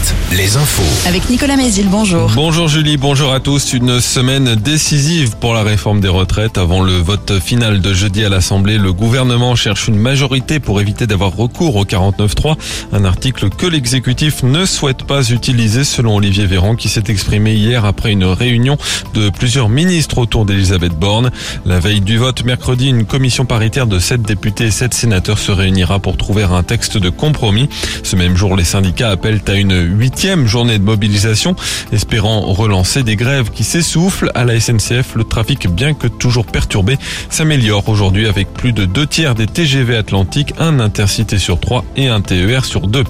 [0.00, 1.08] Alouette, les infos.
[1.08, 2.30] Avec Nicolas Mézil, bonjour.
[2.34, 3.72] Bonjour Julie, bonjour à tous.
[3.72, 6.58] Une semaine décisive pour la réforme des retraites.
[6.58, 11.06] Avant le vote final de jeudi à l'Assemblée, le gouvernement cherche une majorité pour éviter
[11.06, 12.56] d'avoir recours au 49.3.
[12.92, 17.84] Un article que l'exécutif ne souhaite pas utiliser selon Olivier Véran qui s'est exprimé hier
[17.84, 18.78] après une réunion
[19.14, 21.30] de plusieurs ministres autour d'Elisabeth Borne.
[21.66, 25.52] La veille du vote mercredi, une commission paritaire de 7 députés et 7 sénateurs se
[25.52, 27.68] réunira pour trouver un texte de compromis.
[28.02, 31.56] Ce même jour, les syndicats appellent à une huitième journée de mobilisation,
[31.92, 34.30] espérant relancer des grèves qui s'essoufflent.
[34.34, 36.96] À la SNCF, le trafic, bien que toujours perturbé,
[37.28, 42.08] s'améliore aujourd'hui avec plus de deux tiers des TGV Atlantiques, un intercité sur trois et
[42.08, 43.04] un TER sur deux.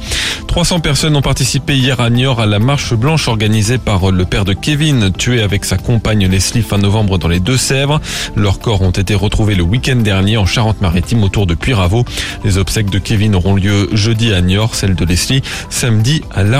[0.47, 4.45] 300 personnes ont participé hier à Niort à la marche blanche organisée par le père
[4.45, 8.01] de Kevin, tué avec sa compagne Leslie fin novembre dans les Deux-Sèvres.
[8.37, 12.05] Leurs corps ont été retrouvés le week-end dernier en Charente-Maritime autour de Puyraveau.
[12.45, 16.60] Les obsèques de Kevin auront lieu jeudi à Niort, celle de Leslie samedi à La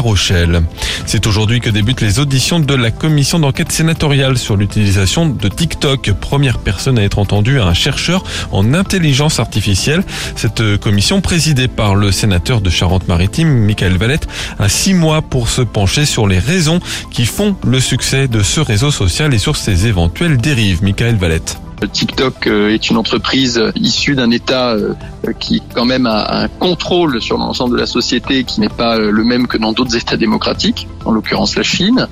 [1.07, 6.13] C'est aujourd'hui que débutent les auditions de la commission d'enquête sénatoriale sur l'utilisation de TikTok.
[6.21, 10.03] Première personne à être entendue, un chercheur en intelligence artificielle.
[10.37, 14.29] Cette commission présidée par le sénateur de Charente-Maritime, Michael Valette,
[14.59, 18.61] a six mois pour se pencher sur les raisons qui font le succès de ce
[18.61, 20.83] réseau social et sur ses éventuelles dérives.
[20.83, 21.59] Michael Valette.
[21.87, 24.95] TikTok euh, est une entreprise issue d'un État euh,
[25.39, 29.11] qui quand même a un contrôle sur l'ensemble de la société qui n'est pas euh,
[29.11, 32.09] le même que dans d'autres États démocratiques, en l'occurrence la Chine.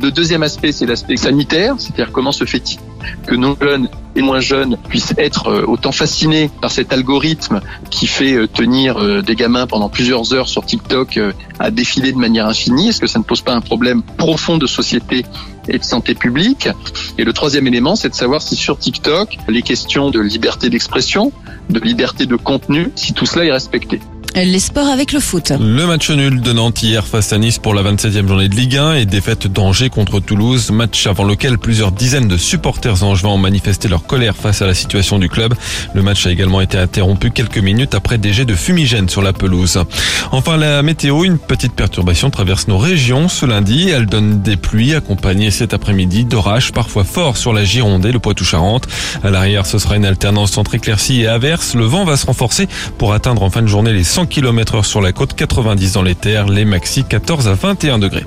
[0.00, 2.78] Le deuxième aspect, c'est l'aspect sanitaire, c'est-à-dire comment se fait-il
[3.26, 3.88] que nos jeunes
[4.18, 9.66] et moins jeunes puissent être autant fascinés par cet algorithme qui fait tenir des gamins
[9.66, 11.20] pendant plusieurs heures sur TikTok
[11.58, 14.66] à défiler de manière infinie Est-ce que ça ne pose pas un problème profond de
[14.66, 15.24] société
[15.68, 16.68] et de santé publique?
[17.16, 21.32] Et le troisième élément, c'est de savoir si sur TikTok, les questions de liberté d'expression,
[21.70, 24.00] de liberté de contenu, si tout cela est respecté.
[24.34, 25.52] Les sports avec le foot.
[25.58, 28.76] Le match nul de Nantes hier face à Nice pour la 27e journée de Ligue
[28.76, 33.38] 1 et défaite d'Angers contre Toulouse, match avant lequel plusieurs dizaines de supporters angevins ont
[33.38, 35.54] manifesté leur colère face à la situation du club.
[35.92, 39.32] Le match a également été interrompu quelques minutes après des jets de fumigène sur la
[39.32, 39.82] pelouse.
[40.30, 43.88] Enfin, la météo, une petite perturbation traverse nos régions ce lundi.
[43.88, 48.20] Elle donne des pluies accompagnées cet après-midi d'orages parfois forts sur la Gironde et le
[48.20, 48.86] Poitou-Charentes.
[49.24, 51.74] À l'arrière, ce sera une alternance entre éclaircies et averses.
[51.74, 52.68] Le vent va se renforcer
[52.98, 56.02] pour atteindre en fin de journée les 100 km heure sur la côte, 90 dans
[56.02, 58.24] les terres, les maxi 14 à 21 degrés.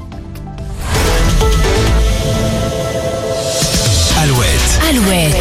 [4.24, 5.36] Alouette, Alouette.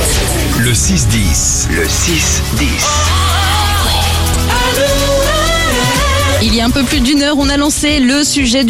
[0.59, 1.69] le 6-10.
[1.71, 2.66] Le 6-10.
[6.43, 8.69] Il y a un peu plus d'une heure, on a lancé le sujet du